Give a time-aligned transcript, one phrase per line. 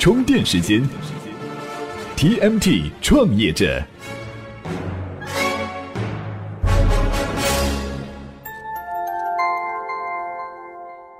[0.00, 0.82] 充电时间
[2.16, 3.84] ，TMT 创业者。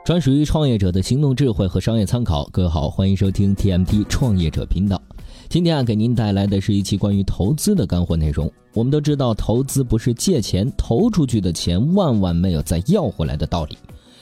[0.03, 2.48] 专属于创业者的行动智慧和商业参考。
[2.51, 4.99] 各位好，欢迎收听 TMT 创业者频道。
[5.51, 8.51] 今天啊，给您带来的是一期关于投资的干货内容。
[8.73, 13.77] 我们都知道，投资不是借钱投出去的钱，万万没有再要回来的道理。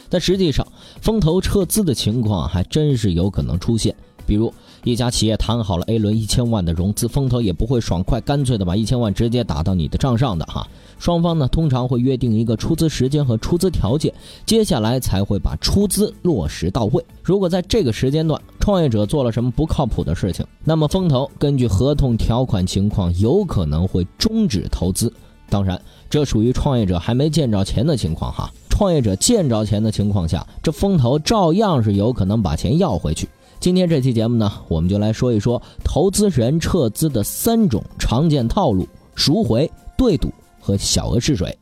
[0.08, 0.66] 但实际上，
[1.00, 3.94] 风投撤资的情况还真是有可能出现。
[4.28, 4.52] 比如，
[4.84, 10.68] 一家企业谈好了 A 轮一千万的融资，风投也不会爽快干脆的把一千万直接打到你的账上的哈。
[10.98, 14.12] 双方呢通常会约定一个出资时间和出资条件，
[14.44, 17.02] 接下来才会把出资落实到位。
[17.22, 25.10] 如果在这个时间段创业者做了什么不靠谱的事情，那么风投根据合同条款情况有可能会终止投资。
[25.48, 28.50] 当然，这属于创业者还没见着钱的情况哈。
[28.68, 33.26] 创业者见着钱的情况下，这风投照样是有可能把钱要回去。
[33.60, 41.58] 今天这期节目呢，我们就来说一说投资人撤资的三种常见套路：赎回、对赌和小额试水。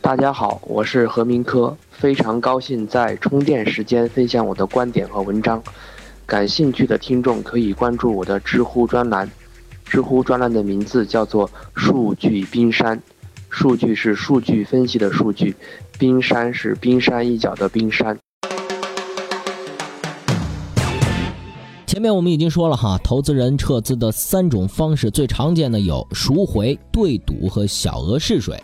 [0.00, 5.60] 大家好，我是何明科，非常高兴在充电时间分享我的观点和文章。
[6.24, 9.28] 感兴趣的听众可以关注我的知乎专栏，
[9.84, 13.02] 知乎专栏的名字叫做“数据冰山”，
[13.50, 15.56] 数据是数据分析的数据，
[15.98, 18.16] 冰山是冰山一角的冰山。
[21.90, 28.62] 前面我们已经说了哈，投资人撤资的三种方式，最常见的有赎回、对赌和小额试水。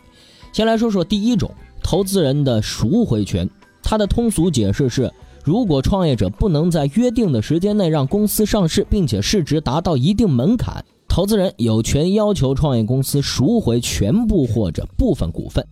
[0.52, 1.50] 先来说说第一种，
[1.82, 3.50] 投资人的赎回权。
[3.82, 15.66] 它的通俗解释是，如果创业者不能在约定的时间内让公司上市，并且市值达到一定门槛，投资人有权要求创业公司赎回全部或者部分股份。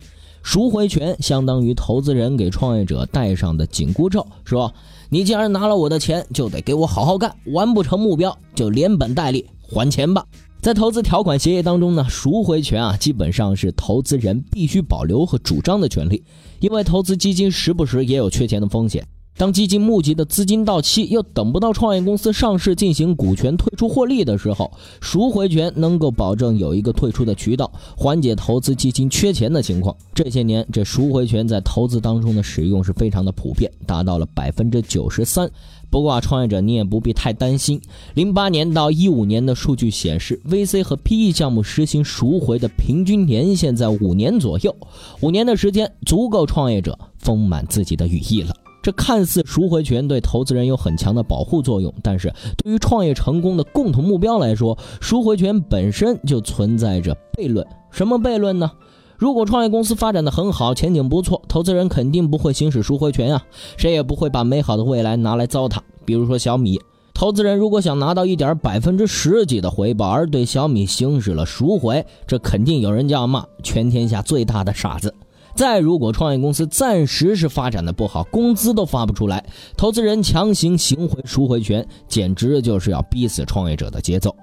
[0.44, 4.72] 赎回权相当于投资人给创业者戴上的紧箍咒，说。
[5.10, 10.24] 你既然拿了我的钱，就得给我好好干，完不成目标就连本带利还钱吧。
[10.60, 16.24] 在投资条款协议当中呢，赎回权啊，基本上是投资人必须保留和主张的权利，
[16.58, 19.06] 因为投资基金时不时也有缺钱的风险。
[19.36, 29.94] 当基金募集的资金到期，又等不到创业公司上市进行股权退出获利的时候，赎回权能够保证有一个退出的渠道，缓解投资基金缺钱的情况。
[30.14, 35.50] 这些年，这赎回权在投资当中的使用是非常的普遍，达到了百分之九十三。
[35.90, 37.80] 不过啊，创业者你也不必太担心。
[38.14, 44.76] 零八年到一五年的数据显示，VC 和 PE 项目实行赎回的平均年限在五年左右，
[45.22, 48.54] 五年的时间足够创业者丰满自己的羽翼了。
[48.84, 57.66] 这看似赎回权对投资人有很强的保护作用，但是对于创业成功的共同目标来说，赎回权本身就存在着悖论。
[57.90, 58.70] 什么悖论呢？
[59.16, 63.42] 如果创业公司发展的很好，前景不错，投资人肯定不会行使赎回权啊，
[63.78, 65.78] 谁也不会把美好的未来拿来糟蹋。
[66.04, 66.78] 比如说小米，
[67.14, 75.14] 投资人如果想拿到一点百分之十几的回报，而对小米行使了赎回，这肯定有人就要骂全天下最大的傻子。
[75.54, 79.44] 再如果创业公司暂时是发展的不好，工资都发不出来，
[79.76, 84.34] 投资人强行行回赎回权，简直就是要逼死创业者的节奏。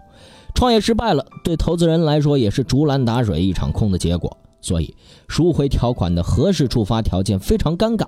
[0.53, 4.37] 创业失败了，对投资人来说也是竹篮打水一场空的结果。
[4.63, 4.95] 所以，
[5.27, 8.05] 赎回条款的合适触发条件非常尴尬。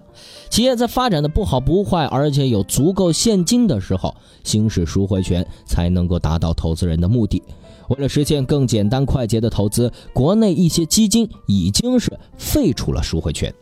[0.51, 4.13] 企业在发展的不好不坏，而且有足够现金的时候，
[4.43, 7.41] 行使赎回权才能够达到投资人的目的。
[7.89, 13.53] 为了实现更简单快捷的投资，国内一些基金已经是废除了赎回权。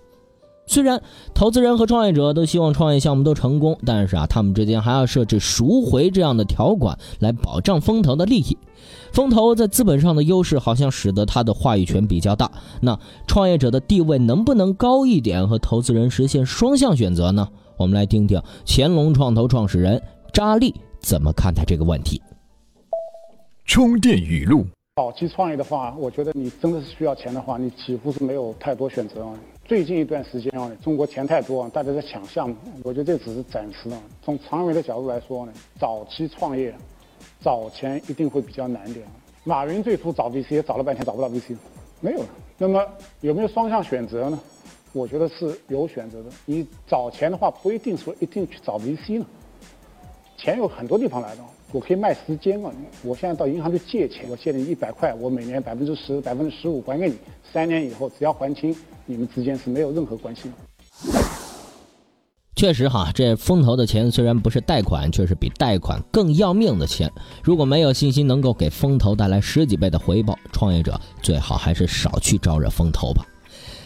[0.67, 1.01] 虽然
[1.33, 8.57] 投资人和创业者都希望创业项目都成功，但是啊，他们之间还要设置赎回这样的条款来保障风投的利益。
[9.11, 12.49] 风投在资本上的优势好像使得他的话语权比较大。
[12.79, 17.49] 那创业者的地位能不能高一点，和投资人实现双向选择呢？
[17.75, 22.21] 我们来听听乾隆创投创始人扎力怎么看待这个问题。
[23.73, 24.65] 充电语录：
[24.97, 29.25] 早期创业的话，我觉得你真的是需要钱的话，你几乎是没有太多选择。
[29.63, 33.97] 最近一段时间啊，中国钱太多，大家在抢项目，我觉得这只是暂时的。
[34.21, 36.75] 从长远的角度来说呢，早期创业
[37.41, 39.07] 找钱一定会比较难点。
[39.45, 41.55] 马云最初找 VC 找了半天找不到 VC，
[42.01, 42.29] 没有了。
[42.57, 42.85] 那么
[43.21, 44.37] 有没有双向选择呢？
[44.91, 46.29] 我觉得是有选择的。
[46.45, 49.25] 你找钱的话，不一定说一定去找 VC 呢。
[50.35, 51.41] 钱有很多地方来的，
[51.73, 52.71] 我可以卖时间啊！
[53.01, 57.15] 我现在到银行去借钱，我借你一百块，我每年百分之十、百分之十五还给你，
[57.53, 58.75] 三年以后只要还清，
[59.05, 60.55] 你们之间是没有任何关系的。
[62.57, 67.09] 确实哈，这风投的钱虽然不是贷款，却是比贷款更要命的钱。
[67.41, 73.25] 如果没有信心能够给风投带来十几倍的回报，创业者最好还是少去招惹风投吧。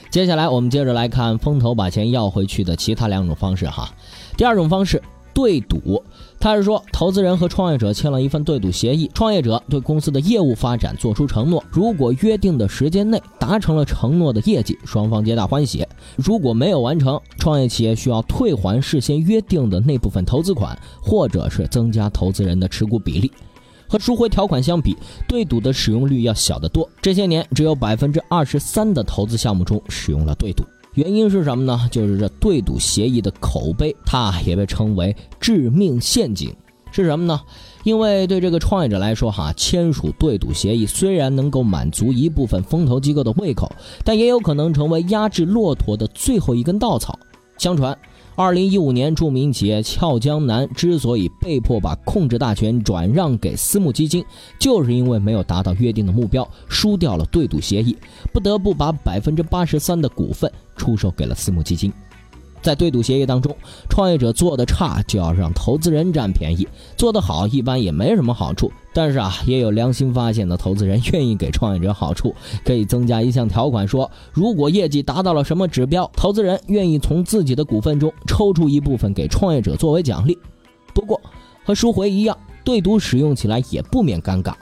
[0.09, 3.93] 接下来我们接着来看风投把钱要回去的其他两种方式哈。
[4.35, 4.99] 第二种方式。
[5.35, 6.01] 对赌，
[6.39, 15.83] 他是说，投资人和创业者签了一份对赌协议，创业者对公司的业务发展做出承诺，如果约定的时间内达成了承诺的业绩，双方皆大欢喜；
[16.15, 23.29] 如果没有完成，创业企业需要退还事先约定的那部分投资款，或者是增加投资人的持股比例。
[23.87, 24.95] 和赎回条款相比，
[25.27, 26.89] 对赌的使用率要小得多。
[27.01, 30.63] 这些年，只有百分之二十三的投资项目中使用了对赌。
[30.95, 31.88] 原因是什么呢？
[31.92, 36.53] 就是这对赌协议的口碑，它也被称为“致命陷阱”。
[36.92, 37.42] 是什么呢？
[37.83, 43.69] 因为对这个创业者来说，哈，签署对赌协议虽然能够满足一部分风投机构的胃口，
[44.06, 47.19] 但也有可能成为压制骆驼的最后一根稻草。
[47.57, 47.97] 相传。
[48.37, 54.25] 二零一五年，著名企业俏江南之所以被迫把控制大权转让给私募基金，
[54.59, 57.95] 就是因为没有达到约定的目标，输掉了对赌协议，
[58.33, 61.93] 不得不把百分之八十三的股份出售给了私募基金。
[62.65, 63.56] 在对赌协议当中，
[63.88, 66.67] 创业者做的差就要让投资人占便宜，
[66.97, 68.71] 做得好一般也没什么好处。
[68.91, 72.33] 但是啊，也有良心发现的投资人愿意给创业者好处，
[72.63, 80.35] 可以增加一项条款，说如果业绩达到了什么指标，投资人愿意从自己的股份中抽出一部分给创业者作为奖励。
[80.91, 81.21] 不过
[81.63, 84.56] 和赎回一样，对赌使用起来也不免尴尬。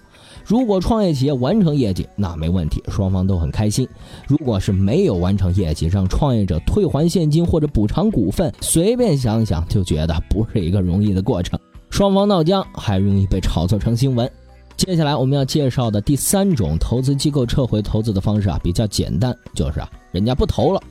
[0.45, 3.87] 如果创业企业完成业绩，那没问题，双方都很开心。
[4.27, 11.57] 如果是没有完成业绩，让创业者退还现金或者补偿股份，随便想想就觉得不是一个容易的过程，
[11.89, 14.29] 双方闹僵，还容易被炒作成新闻。
[14.75, 20.81] 接下来我们要介绍的第三种投资机构撤回投资的方式啊，比较简单，就是啊，人家不投了。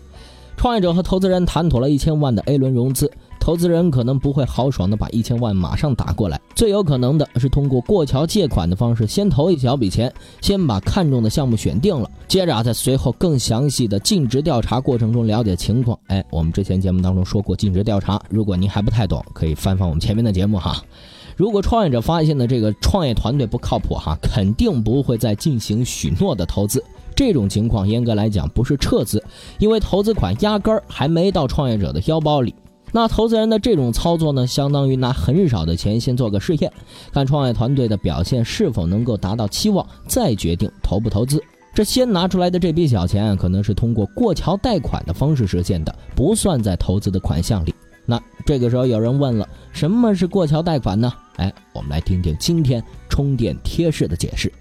[0.57, 3.11] 创业者和投资人谈妥了一千万的 A 轮融资。
[3.43, 15.99] 投资人可能不会豪爽的把一千万马上打过来，最有可能的是通过过桥借款的方式，先投一小笔钱，先把看中的项目选定了，接着啊，在随后更详细的尽职调查过程中了解情况。
[16.06, 20.81] 哎，我们之前节目当中说过尽职调查，如果您还不太懂，可以翻翻我们前面的节目哈。
[21.37, 26.81] 如果创业者发现的这个创业团队不靠谱哈，肯定不会再进行许诺的投资。
[27.17, 29.21] 这种情况严格来讲不是撤资，
[29.59, 32.55] 因为投资款压根儿还没到创业者的腰包里。
[32.94, 36.71] 那投资人的这种操作呢，相当于拿很少的钱先做个试验，
[37.11, 41.43] 看创业团队的表现是否能够达到期望，再决定投不投资。
[41.75, 47.75] 这先拿出来的这笔小钱，可能是通过过桥贷款的方式实现的，不算在投资的款项里。
[48.05, 51.11] 那这个时候有人问了，什么是过桥贷款呢？
[51.37, 54.53] 哎，我们来听听今天充电贴士的解释。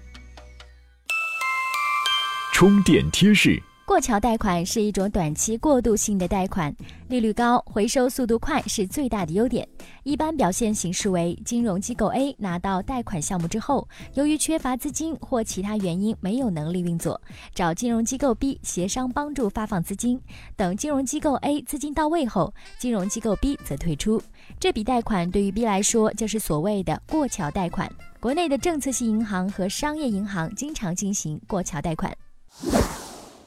[2.54, 3.62] 充电贴士。
[3.92, 6.74] 过桥贷款是一种短期过渡性的贷款，
[7.08, 9.68] 利率高，回收速度快是最大的优点。
[10.02, 17.20] 一般表现形式为：金融机构 A 拿到贷款项目之后，由于缺乏资金或其他原因没有能力运作，
[17.54, 20.18] 找金融机构 B 协商帮助发放资金。
[20.56, 24.22] 等金融机构 A 资金到位后，金融机构 B 则退出。
[24.58, 27.92] 这笔贷款对于 B 来说就是所谓的过桥贷款。
[28.18, 32.16] 国内的政策性银行和商业银行经常进行过桥贷款。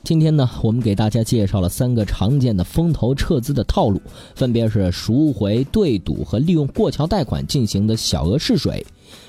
[0.06, 4.00] 今天呢，我们给大家介绍了三个常见的风投撤资的套路，
[4.36, 8.86] 分别是赎回、对赌和利用过桥贷款进行的小额试水。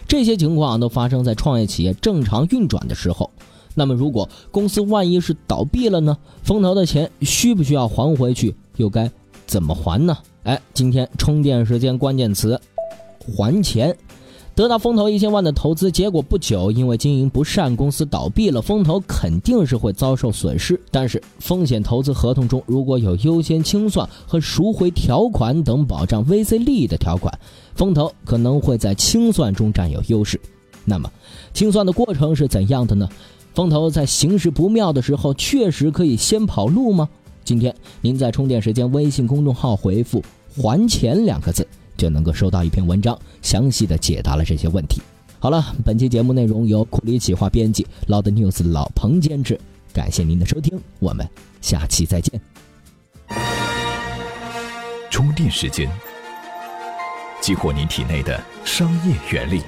[0.06, 3.30] 这些情况都发生在创业企业正常运转的时候。
[3.74, 6.14] 那么，如果公司万一是倒闭了呢？
[6.42, 8.54] 风投的钱需不需要还回去？
[8.76, 9.10] 又该
[9.46, 10.14] 怎么还呢？
[10.42, 12.60] 哎，今天充电时间关键词：
[13.18, 13.96] 还钱。
[14.56, 20.80] 得到风投一千万的投资，结果不久因为经营不善，公司倒闭了，风投肯定是会遭受损失。
[20.90, 27.38] 但是风险投资合同中如果有优先清算和赎回条款等保障 VC 利益的条款，
[27.74, 30.40] 风投可能会在清算中占有优势。
[30.86, 31.12] 那么，
[31.52, 33.06] 清算的过程是怎样的呢？
[33.52, 37.06] 风投在形势不妙的时候，确实可以先跑路吗？
[37.44, 40.22] 今天您在充电时间微信公众号回复
[40.56, 41.68] “还钱”两个字。
[41.96, 45.00] 就能够收到一篇文章，详细的解答了这些问题。
[45.38, 49.60] 好了，本期节目内容由库里企划编辑、老的 news 老彭监制，
[49.92, 51.28] 感谢您的收听，我们
[51.60, 52.40] 下期再见。
[55.10, 55.90] 充电时间，
[57.40, 59.62] 激活您体内的商业原理。